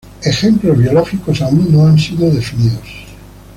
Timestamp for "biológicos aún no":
0.79-1.85